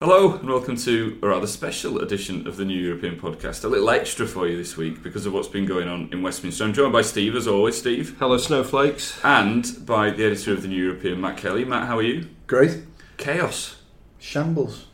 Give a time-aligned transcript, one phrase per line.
[0.00, 3.64] Hello and welcome to a rather special edition of the New European Podcast.
[3.64, 6.64] A little extra for you this week because of what's been going on in Westminster.
[6.64, 9.18] I'm joined by Steve, as always, Steve, Hello, snowflakes.
[9.24, 11.64] and by the editor of the New European, Matt Kelly.
[11.64, 12.28] Matt, how are you?
[12.46, 12.82] Great.
[13.16, 13.76] Chaos.
[14.18, 14.86] Shambles.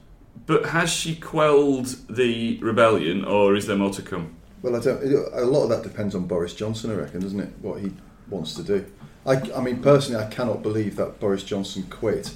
[0.47, 4.37] But has she quelled the rebellion or is there more to come?
[4.63, 5.03] Well, I don't.
[5.03, 7.51] A lot of that depends on Boris Johnson, I reckon, doesn't it?
[7.61, 7.93] What he
[8.31, 8.87] wants to do.
[9.27, 12.33] I, I mean, personally, I cannot believe that Boris Johnson quit.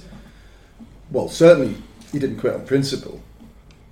[1.11, 1.77] Well, certainly
[2.11, 3.21] he didn't quit on principle.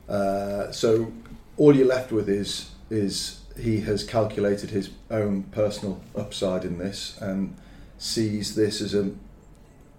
[0.07, 1.11] Uh, so
[1.57, 7.17] all you're left with is is he has calculated his own personal upside in this
[7.21, 7.55] and
[7.97, 9.11] sees this as a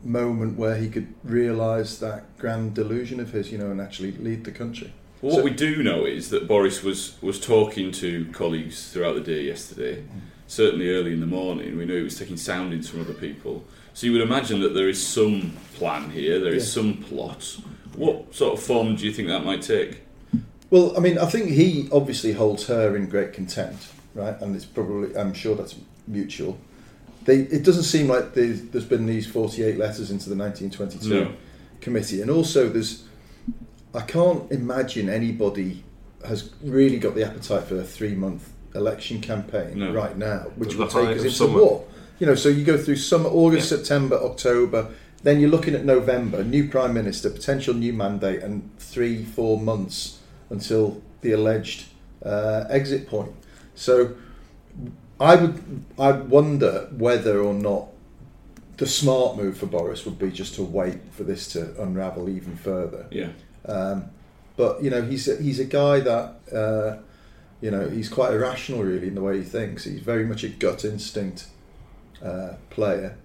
[0.04, 4.44] moment where he could realise that grand delusion of his, you know, and actually lead
[4.44, 4.92] the country.
[5.22, 9.14] Well, what So- we do know is that Boris was, was talking to colleagues throughout
[9.14, 10.04] the day yesterday,
[10.46, 11.76] certainly early in the morning.
[11.78, 13.64] We knew he was taking soundings from other people.
[13.94, 16.82] So you would imagine that there is some plan here, there is Yeah.
[16.82, 17.56] some plot.
[17.96, 20.00] What sort of form do you think that might take?
[20.70, 24.38] Well, I mean, I think he obviously holds her in great contempt, right?
[24.40, 25.76] And it's probably, I'm sure that's
[26.06, 26.58] mutual.
[27.24, 31.32] They, it doesn't seem like there's, there's been these 48 letters into the 1922 No.
[31.80, 32.20] committee.
[32.20, 33.04] And also, there's,
[33.94, 35.82] I can't imagine anybody
[36.26, 39.92] has really got the appetite for a three month election campaign No.
[39.92, 41.60] right now, which At will take us into summer.
[41.60, 41.84] war.
[42.18, 44.88] You know, so you go through summer, August, September, October,
[45.22, 50.20] then you're looking at November, new prime minister, potential new mandate, and three, four months
[50.50, 51.86] until the alleged
[52.24, 53.32] uh, exit point.
[53.74, 54.14] So
[55.18, 57.88] I would, I wonder whether or not
[58.76, 62.56] the smart move for Boris would be just to wait for this to unravel even
[62.56, 63.06] further.
[63.10, 63.30] Yeah.
[63.64, 64.10] Um,
[64.56, 67.02] but you know, he's a, he's a guy that uh,
[67.60, 69.84] you know he's quite irrational really in the way he thinks.
[69.84, 71.46] He's very much a gut instinct
[72.22, 73.16] uh, player,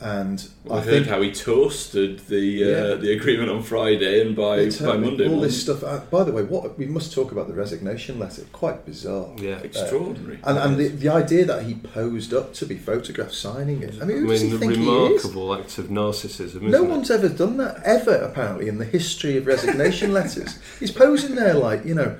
[0.00, 2.94] and Well, I we heard how he toasted the uh, Yeah.
[2.94, 5.84] the agreement on Friday, and by, by uh, Monday, all wasn't this stuff.
[5.84, 8.42] Uh, by the way, what we must talk about the resignation letter.
[8.52, 9.28] Quite bizarre.
[9.38, 9.58] Yeah.
[9.58, 10.38] extraordinary.
[10.44, 13.94] And, and the, the idea that he posed up to be photographed signing it.
[14.00, 14.86] I mean, I who does mean, he the think he is?
[14.88, 16.88] remarkable act of narcissism, isn't No it?
[16.90, 20.58] one's ever done that ever, apparently, in the history of resignation letters.
[20.78, 22.16] He's posing there like you know.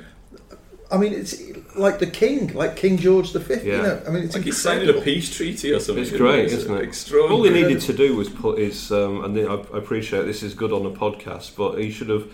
[0.92, 1.40] I mean, it's
[1.76, 3.54] like the king, like King George V.
[3.54, 3.82] You Yeah.
[3.82, 4.92] know, I mean, it's like he's incredible.
[4.92, 6.02] signing a peace treaty or something.
[6.02, 6.82] It's great, It's isn't it?
[6.82, 7.34] Extraordinary.
[7.36, 10.54] All he needed to do was put his, um, and I I appreciate this is
[10.54, 12.24] good on a podcast, but he should have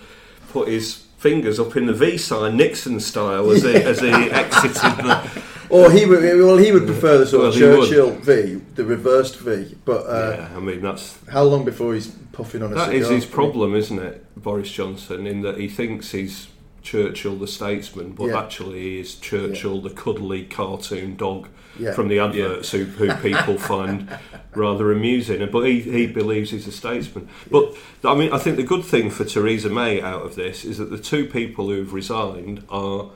[0.50, 4.72] put his fingers up in the V sign, Nixon style, as he, as he exited
[5.04, 5.42] the.
[5.68, 7.50] Or he would, well, he would prefer the sort Well,
[7.82, 7.88] of.
[7.88, 9.74] Churchill V, the reversed V.
[9.84, 11.18] But uh, yeah, I mean, that's.
[11.28, 13.00] how long before he's puffing on a That cigar?
[13.02, 16.46] is his problem, isn't it, Boris Johnson, in that he thinks he's
[16.90, 18.38] Churchill the statesman, but Yeah.
[18.38, 21.48] actually he is Churchill the cuddly cartoon dog
[21.78, 21.92] Yeah.
[21.92, 24.08] from the adverts who, who people find
[24.54, 25.46] rather amusing.
[25.50, 27.28] But he, he believes he's a statesman.
[27.50, 27.74] But
[28.04, 30.90] I mean, I think the good thing for Theresa May out of this is that
[30.90, 33.10] the two people who've resigned are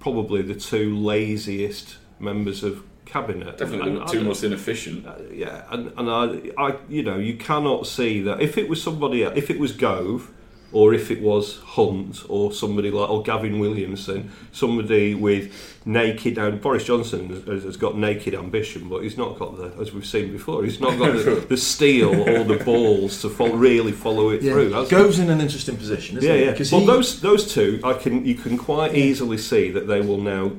[0.00, 3.58] probably the two laziest members of cabinet.
[3.58, 5.06] Definitely And the I two don't- most inefficient.
[5.06, 6.24] Uh, yeah, and, and I,
[6.56, 10.30] I, you know, you cannot see that if it was somebody, if it was Gove,
[10.72, 15.52] or if it was Hunt, or somebody like, or Gavin Williamson, somebody with
[15.84, 19.92] naked, and Boris Johnson has, has got naked ambition, but he's not got the, as
[19.92, 23.92] we've seen before, he's not got the, the steel or the balls to fo- really
[23.92, 24.72] follow it Yeah, through.
[24.72, 24.96] has he?
[24.96, 26.44] goes in an interesting position, isn't Yeah, he?
[26.44, 26.54] yeah.
[26.56, 30.00] 'Cause Well, he- those those two, I can you can quite easily see that they
[30.00, 30.52] will now.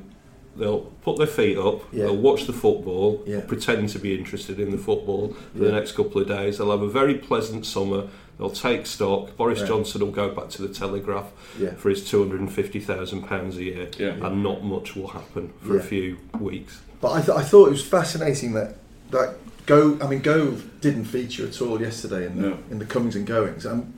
[0.53, 1.81] They'll put their feet up.
[1.93, 2.03] Yeah.
[2.03, 3.23] They'll watch the football.
[3.25, 3.39] Yeah.
[3.39, 6.57] Pretend to be interested in the football for the next couple of days.
[6.57, 8.07] They'll have a very pleasant summer.
[8.41, 9.37] They'll take stock.
[9.37, 9.67] Boris Right.
[9.67, 11.27] Johnson will go back to the Telegraph
[11.59, 11.75] Yeah.
[11.75, 14.15] for his two hundred and fifty thousand pounds a year, Yeah.
[14.19, 16.79] and not much will happen for a few weeks.
[17.01, 18.77] But I, th- I thought it was fascinating that
[19.11, 19.35] that
[19.67, 19.95] Go.
[20.01, 22.57] I mean, Gove didn't feature at all yesterday in the No.
[22.71, 23.63] in the comings and goings.
[23.63, 23.93] And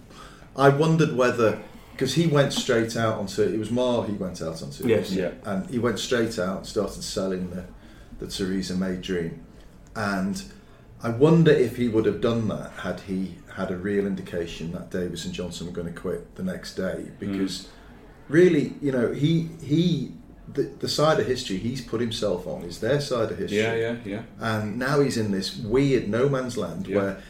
[0.58, 1.60] I wondered whether
[1.94, 5.12] because he went straight out onto it was Marr he went out onto Yes.
[5.14, 5.32] Yeah.
[5.46, 7.64] and he went straight out and started selling the
[8.20, 9.40] the Theresa May dream
[9.96, 10.44] and
[11.04, 14.90] I wonder if he would have done that had he had a real indication that
[14.90, 17.20] Davis and Johnson were going to quit the next day mm.
[17.20, 17.68] because
[18.30, 20.14] really you know he he
[20.52, 23.76] the, the side of history he's put himself on is their side of history Yeah,
[23.76, 24.22] yeah, yeah.
[24.40, 26.98] and now he's in this weird no man's land Yeah.
[26.98, 27.24] where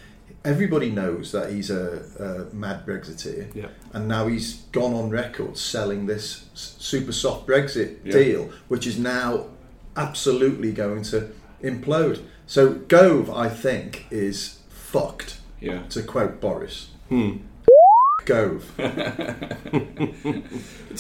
[0.46, 3.68] everybody knows that he's a, a mad Brexiteer, Yeah.
[3.94, 8.12] and now he's gone on record selling this super soft Brexit Yeah.
[8.12, 9.48] deal, which is now
[9.96, 11.30] absolutely going to
[11.64, 12.22] implode.
[12.54, 15.40] So Gove, I think, is fucked.
[15.60, 15.88] Yeah.
[15.90, 17.38] To quote Boris, Hmm.
[18.26, 18.72] Gove.
[18.78, 18.84] Do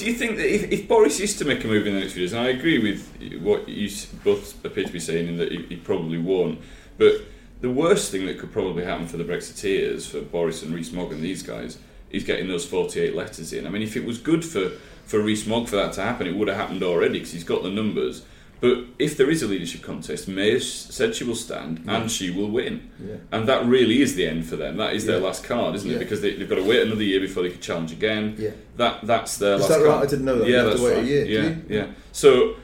[0.03, 2.21] you think that if, if Boris is to make a move in the next few
[2.21, 3.07] years, and I agree with
[3.39, 3.87] what you
[4.23, 6.59] both appear to be saying, in that he, he probably won't,
[6.97, 7.21] but
[7.61, 11.11] the worst thing that could probably happen for the Brexiteers, for Boris and Rees Mogg
[11.11, 11.77] and these guys,
[12.09, 13.67] is getting those 48 letters in.
[13.67, 14.71] I mean, if it was good for,
[15.05, 17.61] for Rees Mogg for that to happen, it would have happened already because he's got
[17.61, 18.23] the numbers.
[18.63, 22.29] But if there is a leadership contest, May has said she will stand and she
[22.31, 22.89] will win.
[23.05, 23.15] Yeah.
[23.29, 24.77] And that really is the end for them.
[24.77, 25.97] That is their last card, isn't Yeah.
[25.97, 25.99] it?
[25.99, 28.35] Because they, they've got to wait another year before they can challenge again.
[28.39, 28.51] Yeah.
[28.77, 29.91] That that's their Is last that right?
[29.91, 30.07] card.
[30.07, 30.47] I didn't know that.
[30.47, 31.05] Yeah, that's wait a right.
[31.05, 31.87] year, Yeah, yeah.
[32.13, 32.55] So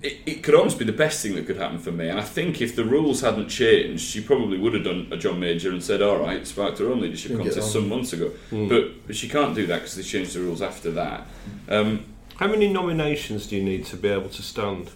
[0.00, 2.08] it, it could almost be the best thing that could happen for me.
[2.08, 5.40] And I think if the rules hadn't changed, she probably would have done a John
[5.40, 9.16] Major and said, "All right, sparked her own leadership contest some months ago." But, but
[9.16, 11.26] she can't do that because they changed the rules after that.
[11.68, 12.04] Um,
[12.36, 14.90] How many nominations do you need to be able to stand?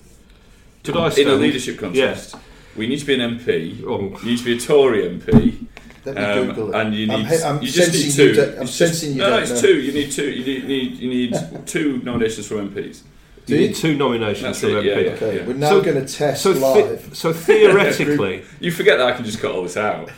[0.85, 2.40] Could I in a leadership contest, Yeah.
[2.76, 3.82] we need to be an MP.
[3.87, 4.00] Oh.
[4.23, 5.67] You need to be a Tory MP.
[6.05, 6.81] Let me Um, Google it.
[6.81, 8.26] and you need, I'm, he- I'm you just sensing need two.
[8.29, 8.35] you.
[8.35, 9.19] Don't, I'm It's sensing you.
[9.19, 9.61] No, don't it's know.
[9.61, 9.81] two.
[9.81, 10.31] You need two.
[10.31, 11.35] You need, need you need
[11.67, 13.02] two nominations from MPs.
[13.46, 13.69] You Do you?
[13.69, 15.05] need two nominations That's from it, yeah, MP.
[15.05, 15.11] yeah.
[15.12, 17.11] Okay, we're now So- going to test So, the- live.
[17.12, 20.08] so theoretically, You forget that I can just cut all this out.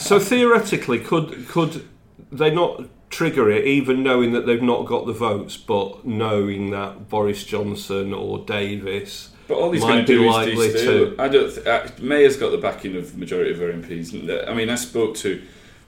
[0.00, 1.84] so theoretically, could could
[2.32, 7.08] they not trigger it, even knowing that they've not got the votes, but knowing that
[7.08, 11.16] Boris Johnson or Davis But all he's might going to be do likely is to?
[11.18, 11.54] I don't.
[11.54, 14.48] Th- uh, May has got the backing of the majority of her MPs.
[14.48, 15.42] I mean, I spoke to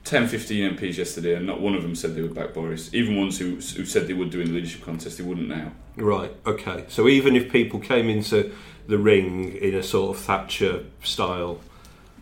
[0.04, 2.92] 10, 15 MPs yesterday, and not one of them said they would back Boris.
[2.94, 5.72] Even ones who who said they would do in the leadership contest, they wouldn't now.
[5.96, 6.34] Right.
[6.46, 6.84] Okay.
[6.88, 8.54] So even if people came into
[8.86, 11.60] the ring in a sort of Thatcher style,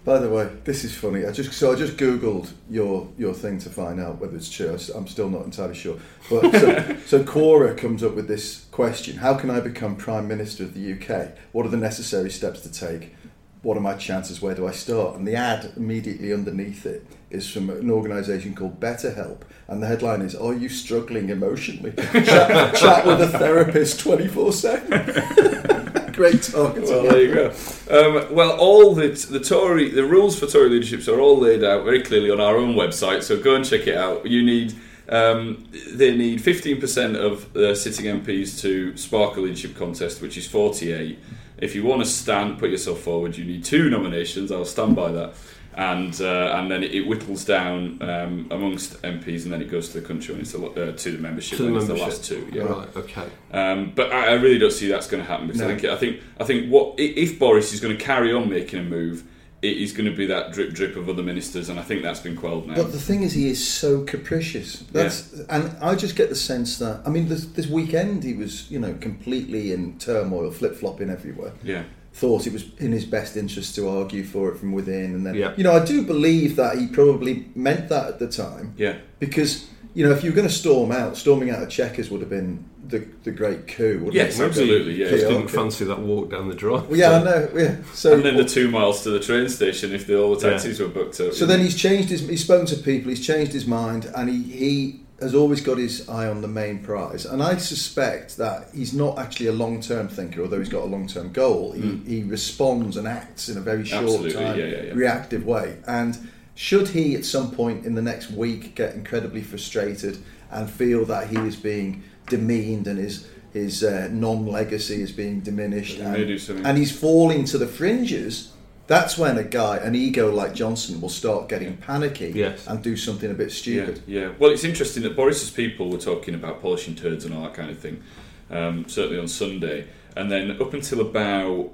[0.07, 1.27] By the way, this is funny.
[1.27, 4.79] I just so I just googled your your thing to find out whether it's true.
[4.95, 5.97] I'm still not entirely sure.
[6.31, 10.63] But so, so Quora comes up with this question: How can I become Prime Minister
[10.63, 11.37] of the UK?
[11.51, 13.17] What are the necessary steps to take?
[13.63, 14.41] What are my chances?
[14.41, 15.17] Where do I start?
[15.17, 20.23] And the ad immediately underneath it is from an organisation called BetterHelp, and the headline
[20.23, 21.91] is: Are you struggling emotionally?
[22.13, 25.73] chat, chat with a therapist twenty four seven.
[26.17, 26.89] Great targeting.
[26.89, 27.49] Well, there you go.
[27.91, 31.85] Um, well, all the the Tory the rules for Tory leaderships are all laid out
[31.85, 33.23] very clearly on our own website.
[33.23, 34.25] So go and check it out.
[34.27, 34.75] You need
[35.11, 40.39] um, they need fifteen percent of the sitting MPs to spark a leadership contest, which
[40.39, 41.19] is forty eight.
[41.59, 43.37] If you want to stand, put yourself forward.
[43.37, 44.51] You need two nominations.
[44.51, 45.35] I'll stand by that.
[45.77, 49.91] And uh, and then it, it whittles down um, amongst MPs, and then it goes
[49.91, 51.59] to the country, and it's the, lo- uh, to the membership.
[51.59, 52.09] To the and it's membership.
[52.09, 52.49] the last two.
[52.51, 52.63] Yeah.
[52.63, 52.97] right?
[52.97, 53.29] Okay.
[53.53, 55.97] Um, but I, I really don't see that's going to happen because I think I
[55.97, 59.25] think I think what if Boris is going to carry on making a move,
[59.63, 62.21] it is going to be that drip drip of other ministers, and I think that's
[62.21, 62.75] been quelled now.
[62.75, 64.81] But the thing is, he is so capricious.
[64.93, 68.71] That's and I just get the sense that I mean, this, this weekend he was,
[68.71, 71.53] you know, completely in turmoil, flip flopping everywhere.
[71.63, 71.85] yeah,
[72.21, 75.35] Thought it was in his best interest to argue for it from within, and then
[75.35, 75.53] Yeah.
[75.57, 78.73] you know, I do believe that he probably meant that at the time.
[78.79, 82.11] yeah, Because you know, if you were going to storm out, storming out of Chequers
[82.11, 83.95] would have been the the great coup.
[83.99, 84.45] Wouldn't Yes, it?
[84.45, 85.09] absolutely, yeah.
[85.11, 86.87] Just didn't fancy that walk down the drive.
[86.89, 87.49] Well, yeah, I know.
[87.55, 87.77] Yeah.
[87.93, 90.53] So and then the two miles to the train station if the, all the Yeah.
[90.53, 91.35] taxis were booked up.
[91.35, 92.21] So then he's changed his.
[92.29, 93.11] He's spoken to people.
[93.11, 96.79] He's changed his mind, and he he has always got his eye on the main
[96.81, 97.25] prize.
[97.25, 100.87] And I suspect that he's not actually a long term thinker, although he's got a
[100.87, 101.73] long term goal.
[101.73, 104.93] He, he responds and acts in a very short Absolutely, time, yeah, yeah, yeah.
[104.93, 105.79] reactive way.
[105.87, 110.19] And should he at some point in the next week get incredibly frustrated
[110.51, 115.41] and feel that he is being demeaned and his his uh, non legacy is being
[115.41, 116.67] diminished, and, may do something.
[116.67, 118.53] and he's falling to the fringes.
[118.87, 122.67] That's when a guy, an ego like Johnson, will start getting panicky Yes.
[122.69, 124.03] and do something a bit yeah, stupid.
[124.07, 124.33] yeah.
[124.39, 127.71] Well, it's interesting that Boris's people were talking about polishing turds and all that kind
[127.71, 128.03] of thing,
[128.51, 131.71] um, certainly on Sunday, and then up until about.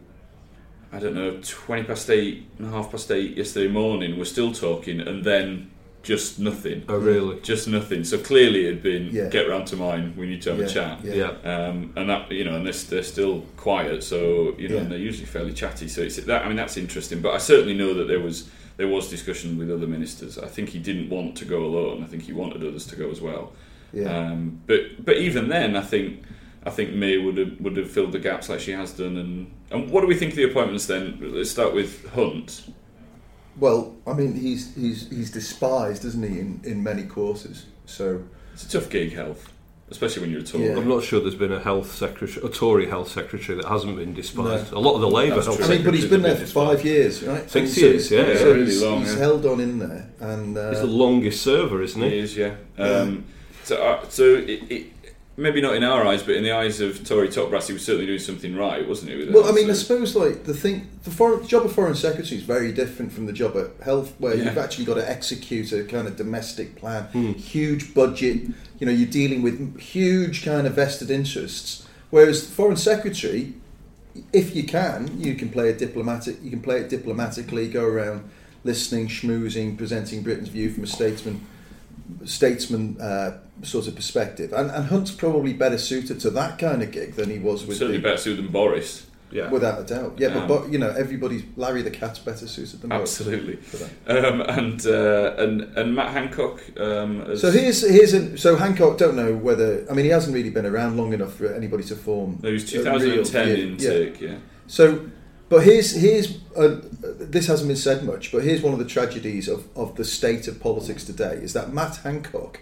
[0.95, 5.01] I don't know, 20 past eight and half past eight yesterday morning, we're still talking,
[5.01, 5.71] and then
[6.03, 6.83] just nothing.
[6.89, 7.41] Oh, really?
[7.41, 8.05] Just nothing.
[8.05, 9.29] So clearly, it had been Yeah.
[9.29, 10.15] get round to mine.
[10.17, 11.01] We need to have Yeah, a chat.
[11.05, 11.15] yeah.
[11.45, 11.69] Yeah.
[11.69, 14.03] Um, and that you know, and they're, they're still quiet.
[14.03, 14.81] So you know, Yeah.
[14.83, 15.89] and they're usually fairly chatty.
[15.89, 16.45] So it's that.
[16.45, 17.21] I mean, that's interesting.
[17.21, 20.39] But I certainly know that there was there was discussion with other ministers.
[20.39, 22.03] I think he didn't want to go alone.
[22.03, 23.53] I think he wanted others to go as well.
[23.93, 24.09] Yeah.
[24.17, 26.23] Um, but but even then, I think
[26.65, 29.17] I think May would have would have filled the gaps like she has done.
[29.19, 31.19] And and what do we think of the appointments then?
[31.21, 32.63] Let's start with Hunt.
[33.59, 37.67] Well, I mean, he's he's he's despised, isn't he, in, in many courses?
[37.87, 38.23] So
[38.55, 39.53] It's a tough gig, health,
[39.91, 40.67] especially when you're a Tory.
[40.69, 40.77] Yeah.
[40.77, 44.15] I'm not sure there's been a health secretary, a Tory health secretary that hasn't been
[44.15, 44.73] despised.
[44.73, 45.67] A lot of the Labour health true.
[45.67, 47.43] I mean, but he's been there have for five years, right?
[47.51, 49.19] Six And so- years, yeah, yeah, so really he's, long, he's yeah.
[49.19, 52.19] held on in there, and uh, He's the longest server, isn't He he?
[52.21, 52.55] is, yeah.
[52.79, 53.25] Um,
[53.65, 54.87] so, uh, so it, it,
[55.37, 57.85] maybe not in our eyes, but in the eyes of Tory top brass, he was
[57.85, 59.31] certainly doing something right, wasn't he?
[59.31, 62.37] Well, I mean, I suppose like the thing, the foreign the job of foreign secretary
[62.39, 64.45] is very different from the job at health, where Yeah.
[64.45, 67.33] you've actually got to execute a kind of domestic plan, Hmm.
[67.33, 68.43] huge budget.
[68.79, 71.85] You know, you're dealing with huge kind of vested interests.
[72.11, 73.55] Whereas the foreign secretary,
[74.33, 76.37] if you can, you can play a diplomatic.
[76.43, 78.25] You can play it diplomatically, go around
[78.65, 81.41] listening, schmoozing, presenting Britain's view from a statesman
[82.25, 84.53] statesman uh, sort of perspective.
[84.53, 87.79] And, and Hunt's probably better suited to that kind of gig than he was with
[87.79, 89.07] certainly the, better suited than Boris.
[89.31, 89.49] Yeah.
[89.49, 90.29] Without a doubt, yeah.
[90.29, 93.57] Um, but, but you know, everybody's Larry the Cat's better suited than Boris Absolutely.
[93.57, 94.25] for that.
[94.27, 96.61] Um, and, uh, and and Matt Hancock.
[96.79, 98.99] Um, So here's here's a, so Hancock.
[98.99, 101.97] Don't know whether I mean he hasn't really been around long enough for anybody to
[101.97, 102.41] form.
[102.43, 103.67] no, he was a real 2010 view.
[103.69, 104.21] intake.
[104.21, 104.35] Yeah.
[104.67, 105.07] So,
[105.53, 106.81] but here's here's uh,
[107.35, 110.49] this hasn't been said much, but here's one of the tragedies of, of the state
[110.49, 112.61] of politics today is that Matt Hancock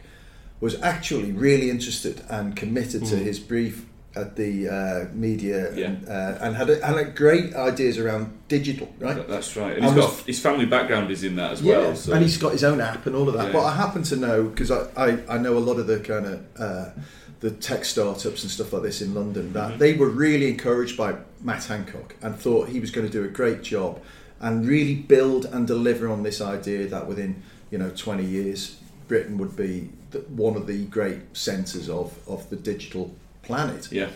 [0.61, 5.87] was actually really interested and committed to his brief at the uh, media Yeah.
[5.87, 9.27] and, uh, and had a, and had great ideas around digital, right?
[9.29, 9.77] That's right.
[9.77, 11.95] And And he's was- got his family background is in that as Yeah, well.
[11.97, 12.13] So.
[12.15, 13.47] and he's got his own app and all of that.
[13.47, 13.53] Yeah.
[13.53, 16.27] But I happen to know because I, I, I know a lot of the kind
[16.27, 16.87] of uh,
[17.41, 19.79] the tech startups and stuff like this in London that Mm-hmm.
[19.79, 23.29] they were really encouraged by Matt Hancock and thought he was going to do a
[23.29, 24.01] great job
[24.41, 28.79] and really build and deliver on this idea that within you know 20 years
[29.09, 29.89] Britain would be
[30.29, 33.91] one of the great centres of, of the digital planet.
[33.91, 34.09] yeah.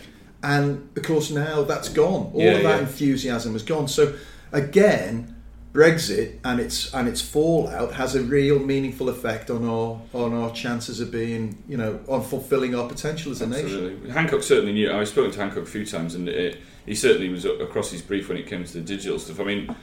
[0.43, 2.31] And of course, now that's gone.
[2.33, 2.87] All Yeah, of that yeah.
[2.87, 3.87] enthusiasm has gone.
[3.87, 4.13] So
[4.51, 5.34] again,
[5.75, 10.51] Brexit and its and its fallout has a real meaningful effect on our on our
[10.53, 14.09] chances of being, you know, on fulfilling our potential as a nation.
[14.09, 14.89] Hancock certainly knew.
[14.91, 16.55] I've spoken to Hancock a few times, and uh
[16.85, 19.39] he certainly was across his brief when it came to the digital stuff.
[19.39, 19.75] I mean,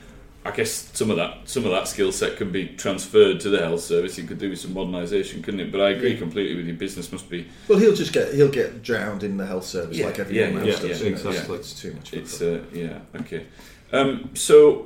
[0.45, 3.59] I guess some of that some of that skill set can be transferred to the
[3.59, 4.15] health service.
[4.15, 5.71] He could do with some modernisation, couldn't it?
[5.71, 6.17] But I agree Yeah.
[6.19, 6.73] completely with you.
[6.73, 7.45] Business must be.
[7.67, 10.71] Well, he'll just get he'll get drowned in the health service Yeah, like everyone yeah,
[10.73, 11.01] else yeah, does.
[11.03, 11.57] yeah, exactly.
[11.57, 12.13] It's too much.
[12.13, 13.45] It's uh, yeah okay.
[13.93, 14.79] Um, so,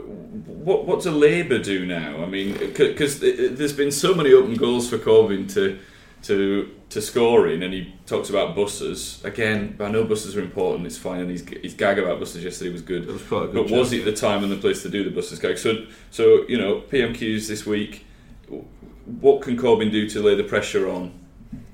[0.43, 2.21] what what do Labour do now?
[2.21, 5.79] I mean, because there's been so many open goals for Corbyn to
[6.23, 9.77] to to score in, and he talks about buses again.
[9.79, 11.21] I know buses are important; it's fine.
[11.21, 13.03] And his his gag about buses yesterday was good.
[13.03, 15.05] It was quite a good but was it the time and the place to do
[15.05, 15.57] the buses gag?
[15.57, 18.05] So, so you know, PMQs this week.
[19.21, 21.17] What can Corbyn do to lay the pressure on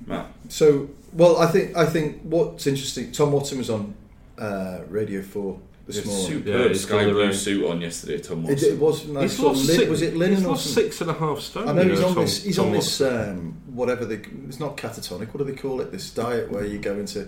[0.06, 0.28] Matt?
[0.50, 3.12] So, well, I think I think what's interesting.
[3.12, 3.96] Tom Watson was on
[4.38, 6.28] uh, Radio Four this He morning.
[6.28, 8.70] superb Yeah, sky blue right- suit on yesterday, Tom It, Watson.
[8.74, 9.32] it was nice.
[9.32, 10.84] He's lost lin- six, was it linen he's or lost something?
[10.84, 11.68] six and a half stone.
[11.68, 12.44] I know you he's on Tom- this.
[12.44, 13.02] He's Tom on this.
[13.02, 14.22] Um, whatever they.
[14.48, 15.34] It's not catatonic.
[15.34, 15.92] What do they call it?
[15.92, 17.28] This diet where you go into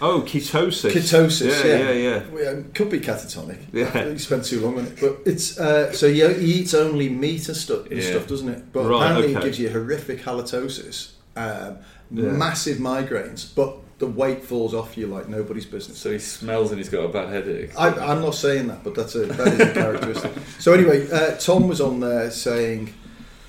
[0.00, 0.92] oh, ketosis.
[0.92, 1.64] ketosis.
[1.64, 2.22] Yeah, Yeah, yeah, yeah.
[2.32, 3.58] Well, could be catatonic.
[3.72, 4.06] Yeah.
[4.06, 7.48] You spend too long on it, but it's uh, so he, he eats only meat
[7.48, 8.10] and stuff, and Yeah.
[8.10, 8.72] stuff, doesn't it?
[8.72, 11.78] But Right, apparently it gives you horrific halitosis, um,
[12.12, 12.30] Yeah.
[12.30, 15.98] massive migraines, but the weight falls off you like nobody's business.
[15.98, 17.70] So he smells and he's got a bad headache.
[17.78, 20.32] I, I'm not saying that, but that's a that is a characteristic.
[20.58, 22.92] So anyway, uh, Tom was on there saying,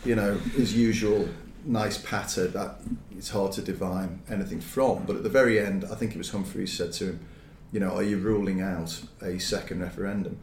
[0.05, 1.27] you know, his usual
[1.65, 2.79] nice patter that
[3.17, 5.03] it's hard to divine anything from.
[5.05, 7.27] But at the very end, I think it was Humphrys said to him,
[7.73, 10.39] you know, are you ruling out a second referendum?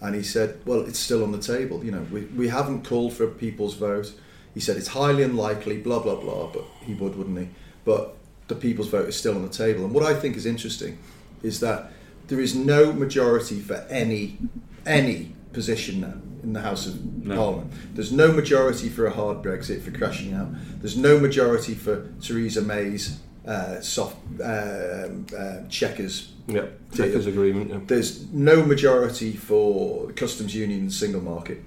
[0.00, 1.82] And he said, well, it's still on the table.
[1.82, 4.12] You know, we, we haven't called for a people's vote.
[4.52, 6.48] He said it's highly unlikely, blah blah blah.
[6.48, 7.48] But he would, wouldn't he?
[7.86, 8.15] But
[8.48, 9.84] the people's vote is still on the table.
[9.84, 10.98] And what I think is interesting
[11.42, 11.92] is that
[12.28, 14.38] there is no majority for any
[14.84, 17.34] any position now in the House of No.
[17.34, 17.72] Parliament.
[17.94, 20.48] There's no majority for a hard Brexit for crashing out.
[20.80, 26.32] There's no majority for Theresa May's uh, soft um, uh, Chequers.
[26.46, 27.88] Yeah, Chequers agreement.
[27.88, 31.62] There's no majority for customs union and single market.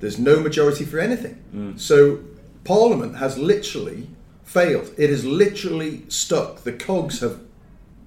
[0.00, 1.74] There's no majority for anything.
[1.76, 2.20] So
[2.64, 4.08] Parliament has literally
[4.52, 4.92] failed.
[4.98, 6.62] It has literally stuck.
[6.64, 7.40] The cogs have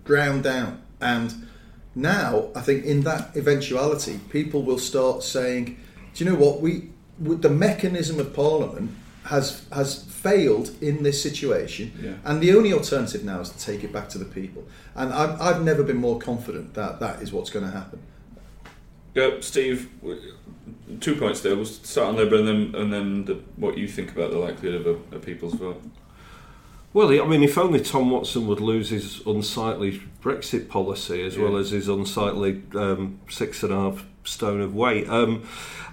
[0.04, 0.82] ground down.
[1.02, 1.48] And
[1.96, 5.78] now, I think in that eventuality, people will start saying,
[6.14, 6.62] do you know what?
[6.62, 8.92] We, the mechanism of Parliament
[9.24, 12.14] has has failed in this situation, Yeah.
[12.26, 14.64] and the only alternative now is to take it back to the people.
[14.94, 18.00] And I've, I've never been more confident that that is what's going to happen.
[19.16, 19.90] Yeah, Steve,
[21.00, 21.56] two points there.
[21.56, 24.86] We'll start on Labour and then, and then the, what you think about the likelihood
[24.86, 25.82] of a, a people's vote.
[26.96, 31.58] Well, I mean, if only Tom Watson would lose his unsightly Brexit policy as well
[31.58, 35.10] as his unsightly um, six and a half stone of weight.
[35.10, 35.44] Um,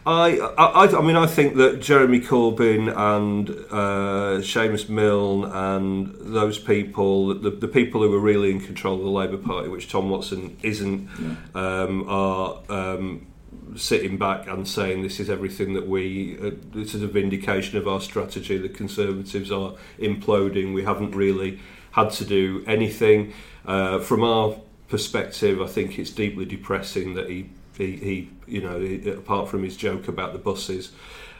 [0.06, 6.60] I, I, I mean, I think that Jeremy Corbyn and uh, Seamus Milne and those
[6.60, 10.08] people, the, the people who are really in control of the Labour Party, which Tom
[10.08, 11.08] Watson isn't,
[11.56, 12.62] um, are.
[12.68, 13.26] Um,
[13.76, 17.88] sitting back and saying this is everything that we uh, this is a vindication of
[17.88, 21.58] our strategy the conservatives are imploding we haven't really
[21.92, 23.32] had to do anything.
[23.66, 24.56] Uh, from our
[24.88, 29.62] perspective I think it's deeply depressing that he he, he you know he, apart from
[29.62, 30.92] his joke about the buses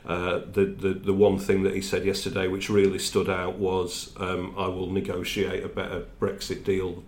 [0.07, 4.13] uh, the, the the one thing that he said yesterday which really stood out was
[4.19, 7.05] um, I will negotiate a better Brexit deal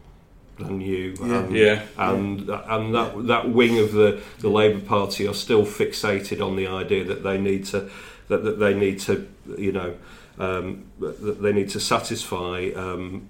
[0.58, 1.38] than you Yeah.
[1.38, 1.82] and, Yeah.
[1.96, 6.66] and and that that wing of the, the Labour Party are still fixated on the
[6.66, 7.90] idea that they need to
[8.28, 9.26] that, that they need to
[9.58, 9.94] you know
[10.38, 13.28] um, that they need to satisfy um,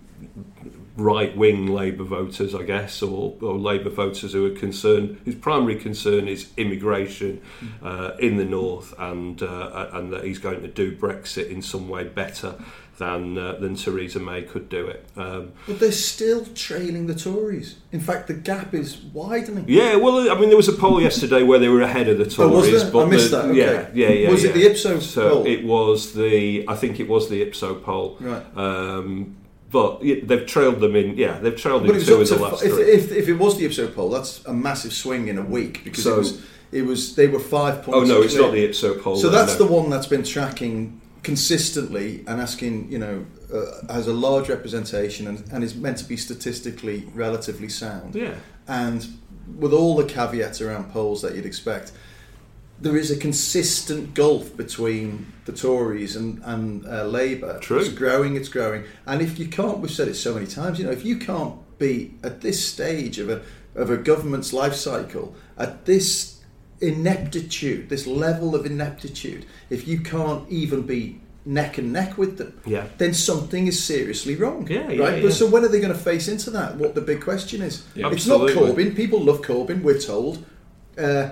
[0.97, 5.77] right wing Labour voters, I guess, or, or Labour voters who are concerned whose primary
[5.77, 7.41] concern is immigration
[7.83, 11.89] uh, in the north and uh, and that he's going to do Brexit in some
[11.89, 12.55] way better
[12.99, 15.05] than uh, than Theresa May could do it.
[15.17, 17.77] Um, But they're still trailing the Tories.
[17.93, 19.65] In fact, the gap is widening.
[19.69, 22.27] Yeah, well, I mean, there was a poll yesterday where they were ahead of the
[22.27, 22.53] Tories.
[22.53, 22.91] Oh, was there?
[22.93, 23.59] But I missed the- that, okay.
[23.59, 24.31] Yeah, yeah, yeah.
[24.31, 24.63] Was it yeah.
[24.63, 25.47] the Ipsos so poll?
[25.47, 26.65] It was the.
[26.69, 28.17] I think it was the Ipso poll.
[28.21, 28.45] Right.
[28.57, 29.37] Um,
[29.71, 31.17] but they've trailed them in.
[31.17, 32.85] Yeah, they've trailed But in two of the last if, three.
[32.85, 36.05] if, if it was the Ipso poll, that's a massive swing in a week because
[36.05, 37.99] So- it was it was they were five points.
[38.11, 38.47] oh no, it's clear.
[38.47, 39.17] not the Ipso poll.
[39.17, 39.67] So that's no.
[39.67, 45.27] the one that's been tracking consistently and asking, you know, uh, has a large representation
[45.27, 48.15] and, and is meant to be statistically relatively sound.
[48.15, 48.35] Yeah.
[48.69, 49.07] And
[49.59, 51.93] with all the caveats around polls that you'd expect,
[52.81, 57.59] there is a consistent gulf between the Tories and, and uh, Labour.
[57.61, 57.79] True.
[57.79, 58.85] It's growing, it's growing.
[59.07, 61.55] And if you can't, we've said it so many times, you know, if you can't
[61.79, 63.43] be at this stage of a,
[63.75, 66.34] of a government's life cycle, at this
[66.81, 72.59] ineptitude, this level of ineptitude, if you can't even be neck and neck with them,
[72.67, 72.87] Yeah.
[72.99, 74.67] then something is seriously wrong.
[74.69, 75.17] Yeah, yeah, right.
[75.19, 75.23] yeah.
[75.23, 76.77] But so when are they going to face into that?
[76.77, 77.85] What the big question is?
[77.95, 78.11] Yeah.
[78.11, 78.97] it's not Corbyn.
[78.97, 79.83] People love Corbyn.
[79.83, 80.45] We're told.
[80.97, 81.31] Uh,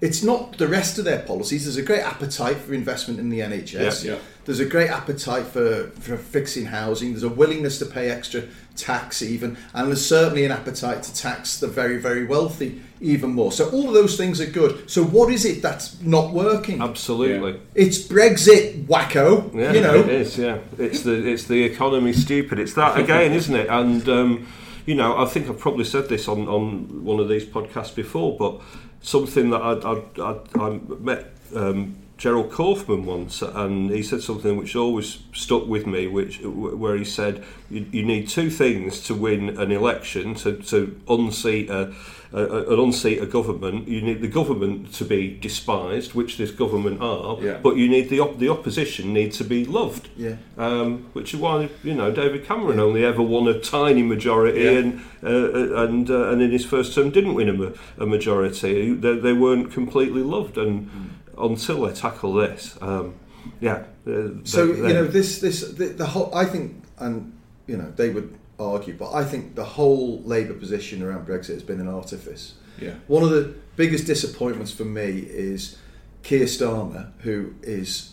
[0.00, 1.64] it's not the rest of their policies.
[1.64, 4.18] There's a great appetite for investment in the NHS.
[4.42, 4.46] Yeah, yeah.
[4.46, 7.12] There's a great appetite for, for fixing housing.
[7.12, 8.44] There's a willingness to pay extra
[8.76, 13.52] tax, even, and there's certainly an appetite to tax the very, very wealthy even more.
[13.52, 14.88] So all of those things are good.
[14.90, 16.80] So what is it that's not working?
[16.80, 17.60] Absolutely.
[17.74, 19.52] It's Brexit, wacko.
[19.54, 20.38] Yeah, you know, it is.
[20.38, 22.58] Yeah, it's the it's the economy stupid.
[22.58, 23.68] It's that again, isn't it?
[23.68, 24.48] And um,
[24.86, 28.36] you know, I think I've probably said this on, on one of these podcasts before,
[28.36, 28.60] but
[29.02, 34.56] something that I I, I, I met um, Gerald Kaufman once, and he said something
[34.56, 39.12] which always stuck with me, which where he said you, you need two things to
[39.16, 41.92] win an election to to unseat a.
[42.34, 47.02] A, an unseat a government, you need the government to be despised, which this government
[47.02, 47.58] are, Yeah.
[47.62, 50.08] but you need the op- the opposition need to be loved.
[50.16, 50.36] Yeah.
[50.56, 54.78] Um, which is why you know David Cameron only ever won a tiny majority, Yeah.
[54.80, 58.94] and uh, and uh, and in his first term didn't win a, ma- a majority.
[58.94, 60.88] They, they weren't completely loved, and
[61.38, 63.14] until they tackle this, um,
[63.60, 63.84] yeah.
[64.06, 67.32] uh, So they- you know this this the, the whole I think and
[67.66, 71.62] you know they would argue, but I think the whole Labour position around Brexit has
[71.62, 72.54] been an artifice.
[72.80, 72.94] Yeah.
[73.08, 75.76] One of the biggest disappointments for me is
[76.22, 78.12] Keir Starmer, who is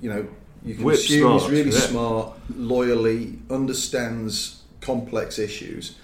[0.00, 0.26] you know
[0.64, 1.78] you can Whip assume smart, he's really yeah.
[1.78, 5.96] smart, loyally understands complex issues,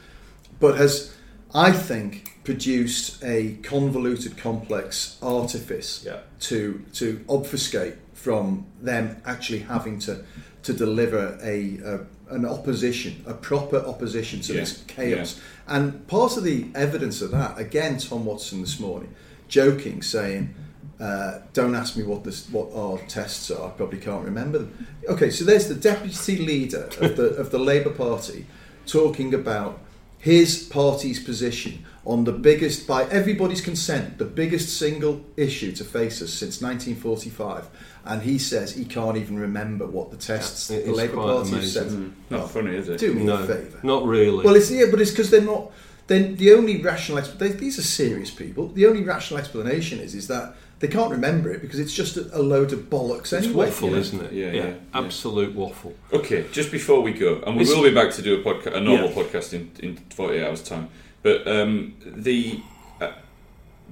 [0.60, 1.14] but has
[1.54, 6.18] I think produced a convoluted, complex artifice Yeah.
[6.40, 10.24] to to obfuscate from them actually having to
[10.62, 12.00] to deliver a, a
[12.34, 14.60] an opposition, a proper opposition to Yeah.
[14.60, 15.40] this chaos.
[15.66, 19.14] And part of the evidence of that, again, Tom Watson this morning,
[19.48, 20.54] joking, saying,
[21.00, 23.68] uh, "Don't ask me what this what our tests are.
[23.68, 27.58] I probably can't remember them." Okay, so there's the deputy leader of the of the
[27.58, 28.46] Labour Party
[28.86, 29.80] talking about
[30.24, 36.22] his party's position on the biggest, by everybody's consent, the biggest single issue to face
[36.22, 37.68] us since 1945.
[38.06, 41.50] And he says he can't even remember what the tests Yeah, the Labour quite Party
[41.50, 41.82] have said.
[41.82, 42.10] amazing.
[42.30, 42.34] Hmm.
[42.34, 43.00] Not funny, is it?
[43.00, 43.80] Do me no, a favour.
[43.82, 44.42] not really.
[44.46, 45.70] Well, it's yeah, but it's because they're not
[46.06, 50.28] then the only rational explanation, these are serious people, the only rational explanation is, is
[50.28, 53.88] that they can't remember it because it's just a, a load of bollocks It's waffle,
[53.88, 54.00] you know?
[54.00, 54.32] isn't it?
[54.32, 54.74] Yeah, yeah, yeah.
[54.92, 55.94] absolute waffle.
[56.12, 58.74] Okay, just before we go, and we It's- will be back to do a podcast,
[58.76, 59.14] a normal Yeah.
[59.22, 60.88] podcast in, in forty eight hours time.
[61.22, 62.60] But um, the
[63.00, 63.12] uh,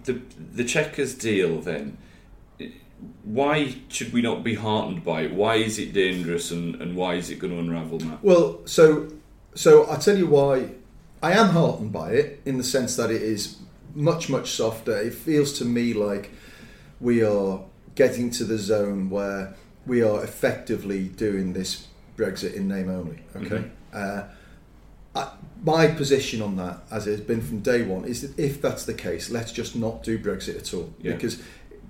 [0.05, 0.21] the
[0.55, 1.97] the Chequers deal then.
[3.25, 5.33] Why should we not be heartened by it?
[5.35, 8.23] Why is it dangerous, and, and why is it going to unravel, Matt?
[8.23, 9.09] Well, so
[9.55, 10.71] so I tell you why
[11.23, 13.57] I am heartened by it in the sense that it is
[13.95, 14.97] much much softer.
[15.01, 16.31] It feels to me like
[17.03, 17.61] we are
[17.95, 23.19] getting to the zone where we are effectively doing this Brexit in name only.
[23.37, 23.71] Okay.
[23.93, 24.25] Uh,
[25.15, 28.63] I, my position on that, as it has been from day one, is that if
[28.63, 30.95] that's the case, let's just not do Brexit at all.
[31.01, 31.13] Yeah.
[31.13, 31.43] Because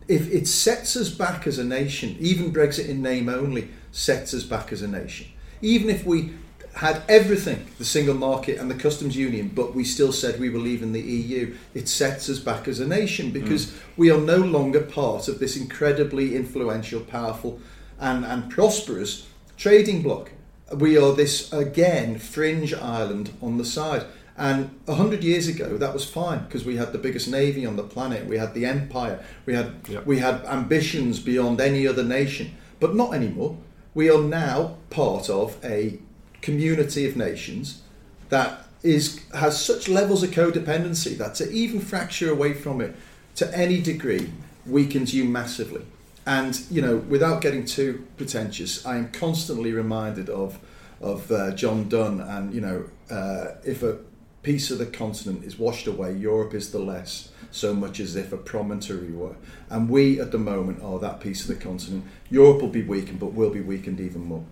[0.08, 4.42] if it sets us back as a nation, even Brexit in name only sets us
[4.42, 5.28] back as a nation.
[5.60, 6.32] Even if we
[6.74, 10.58] had everything, the single market and the customs union, but we still said we were
[10.58, 13.78] leaving the EU, it sets us back as a nation because mm.
[13.96, 17.60] we are no longer part of this incredibly influential, powerful,
[18.00, 20.30] and, and prosperous trading bloc.
[20.74, 24.06] We are this, again, fringe island on the side.
[24.36, 27.76] And a hundred years ago, that was fine because we had the biggest navy on
[27.76, 28.26] the planet.
[28.26, 29.22] We had the empire.
[29.44, 30.06] We had Yep.
[30.06, 33.58] we had ambitions beyond any other nation, but not anymore.
[33.94, 35.98] We are now part of a
[36.42, 37.82] community of nations
[38.28, 42.94] that is has such levels of codependency that to even fracture away from it
[43.36, 44.30] to any degree
[44.66, 45.82] weakens you massively.
[46.26, 50.58] And you know, without getting too pretentious, I am constantly reminded of
[51.00, 53.98] of uh, John Donne, and you know, uh, if a
[54.42, 58.32] piece of the continent is washed away, Europe is the less, so much as if
[58.32, 59.36] a promontory were.
[59.68, 62.04] And we, at the moment, are that piece of the continent.
[62.30, 64.44] Europe will be weakened, but we'll be weakened even more.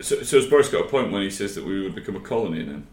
[0.00, 2.20] So, so has Boris got a point when he says that we would become a
[2.20, 2.86] colony then?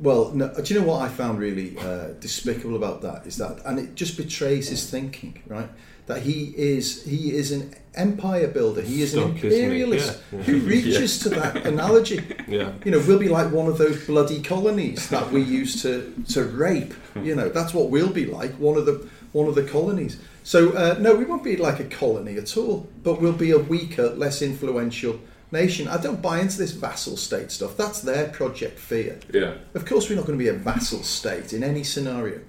[0.00, 3.60] Well, no, do you know what I found really uh, despicable about that is that,
[3.64, 5.68] and it just betrays his thinking, right?
[6.06, 8.80] That he is he is an empire builder.
[8.80, 9.64] He is an Stuck, isn't he?
[9.82, 10.38] imperialist Yeah.
[10.42, 12.22] who reaches to that analogy.
[12.48, 12.72] Yeah.
[12.82, 16.44] You know, we'll be like one of those bloody colonies that we used to to
[16.44, 16.94] rape.
[17.22, 18.52] You know, that's what we'll be like.
[18.52, 20.18] One of the one of the colonies.
[20.44, 22.88] So uh, no, we won't be like a colony at all.
[23.02, 25.88] But we'll be a weaker, less influential nation.
[25.88, 27.76] I don't buy into this vassal state stuff.
[27.76, 29.18] That's their project fear.
[29.32, 29.54] Yeah.
[29.74, 32.40] Of course, we're not going to be a vassal state in any scenario,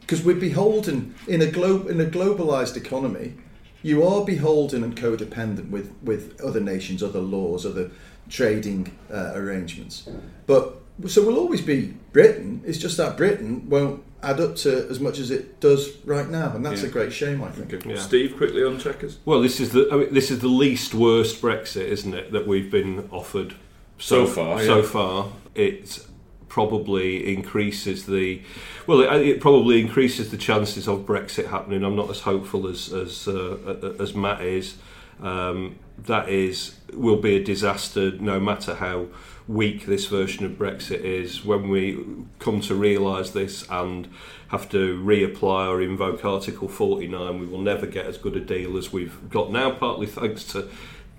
[0.00, 3.34] because we're beholden in a glo- in a globalized economy.
[3.82, 7.90] You are beholden and codependent with with other nations, other laws, other
[8.28, 10.08] trading uh, arrangements.
[10.46, 10.76] But
[11.06, 12.62] so we'll always be Britain.
[12.64, 16.52] It's just that Britain won't add up to as much as it does right now,
[16.54, 16.88] and that's Yeah.
[16.88, 17.42] a great shame.
[17.42, 17.72] I think.
[17.74, 17.90] Okay.
[17.90, 17.98] Yeah.
[17.98, 19.18] Steve, quickly on Chequers.
[19.24, 22.46] Well, this is the I mean, this is the least worst Brexit, isn't it, that
[22.46, 23.54] we've been offered
[23.98, 24.82] So far, So yeah.
[24.82, 26.06] far, it
[26.48, 28.42] probably increases the
[28.86, 31.82] well, it, it probably increases the chances of Brexit happening.
[31.84, 34.74] I'm not as hopeful as as uh, as Matt is.
[35.20, 39.06] Um, that is will be a disaster, no matter how
[39.52, 41.44] weak this version of Brexit is.
[41.44, 42.02] When we
[42.38, 44.08] come to realise this and
[44.48, 48.76] have to reapply or invoke Article 49, we will never get as good a deal
[48.76, 49.70] as we've got now.
[49.70, 50.68] Partly thanks to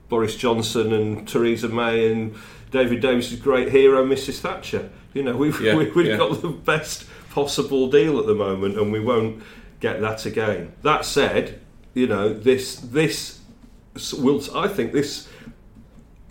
[0.10, 2.36] Boris Johnson and Theresa May and
[2.72, 4.90] David Davis's great hero, Mrs Thatcher.
[5.14, 6.18] You know, we've Yeah, we, we've yeah.
[6.18, 9.44] got the best possible deal at the moment, and we won't
[9.80, 10.74] get that again.
[10.82, 11.60] That said,
[11.94, 13.42] you know, this this
[14.18, 15.28] will I think this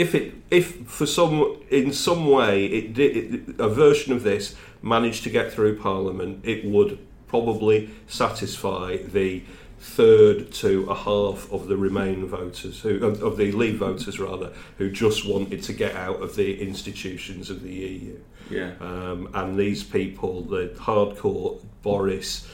[0.02, 4.54] if it if for some in some way it did it, a version of this
[4.82, 9.42] managed to get through Parliament, it would probably satisfy the
[9.78, 14.90] third to a half of the Remain voters who of, the Leave voters rather who
[14.90, 18.18] just wanted to get out of the institutions of the EU.
[18.50, 18.72] Yeah.
[18.80, 22.48] Um, and these people, the hardcore Boris,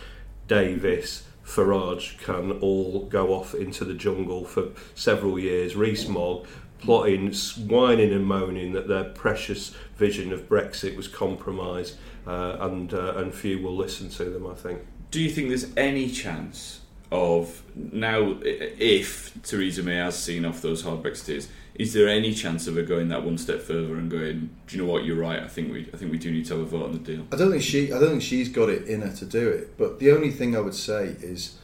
[0.47, 5.75] Davis, Farage, can all go off into the jungle for several years.
[5.75, 6.47] Rees-Mogg
[6.81, 12.93] plotting, s- whining and moaning that their precious vision of Brexit was compromised, uh, and
[12.95, 14.47] uh, and few will listen to them.
[14.47, 14.81] I think.
[15.11, 20.83] Do you think there's any chance of now, if Theresa May has seen off those
[20.83, 24.51] hard Brexiteers, is there any chance of her going that one step further and going,
[24.67, 25.05] "Do you know what?
[25.05, 25.43] You're right.
[25.43, 27.27] I think we, I think we do need to have a vote on the deal."
[27.33, 27.93] I don't think she.
[27.93, 29.79] I don't think she's got it in her to do it.
[29.79, 31.57] But the only thing I would say is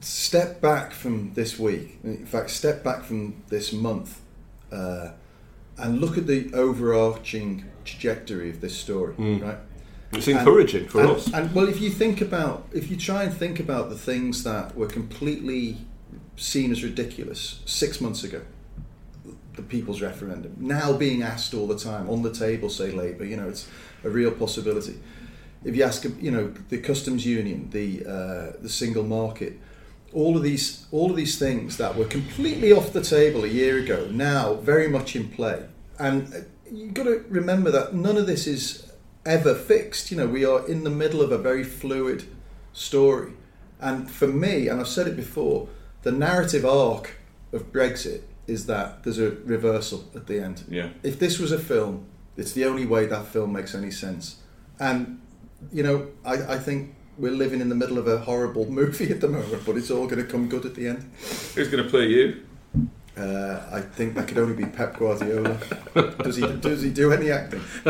[0.00, 1.98] step back from this week.
[2.02, 4.20] In fact, step back from this month,
[4.72, 5.10] uh,
[5.78, 9.14] and look at the overarching trajectory of this story.
[9.16, 9.58] Right.
[10.12, 11.32] It's encouraging for and, us.
[11.32, 14.76] And well, if you think about, if you try and think about the things that
[14.76, 15.78] were completely
[16.36, 18.42] seen as ridiculous six months ago,
[19.54, 23.36] the people's referendum, now being asked all the time on the table, say Labour, you
[23.36, 23.68] know, it's
[24.04, 24.98] a real possibility.
[25.64, 29.58] if you ask, you know, the customs union, the uh, the single market,
[30.12, 33.78] all of these all of these things that were completely off the table a year
[33.78, 35.66] ago now very much in play,
[35.98, 36.38] and uh,
[36.70, 38.90] you've got to remember that none of this is
[39.24, 40.10] ever fixed.
[40.10, 42.24] You know, we are in the middle of a very fluid
[42.72, 43.32] story,
[43.80, 45.68] and for me, and I've said it before,
[46.02, 47.16] the narrative arc
[47.52, 50.64] of Brexit is that there's a reversal at the end.
[50.68, 50.90] Yeah.
[51.02, 54.36] If this was a film, it's the only way that film makes any sense.
[54.78, 55.20] And
[55.72, 59.20] you know, I, I think we're living in the middle of a horrible movie at
[59.20, 61.10] the moment, but it's all going to come good at the end.
[61.54, 62.42] Who's going to play you?
[63.16, 65.58] Uh, I think that could only be Pep Guardiola.
[66.22, 67.62] does he does he do any acting?